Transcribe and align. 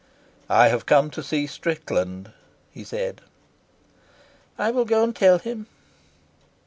"I 0.49 0.69
have 0.69 0.87
come 0.87 1.11
to 1.11 1.21
see 1.21 1.45
Strickland," 1.45 2.31
he 2.71 2.83
said. 2.83 3.21
"I 4.57 4.71
will 4.71 4.83
go 4.83 5.03
and 5.03 5.15
tell 5.15 5.37
him." 5.37 5.67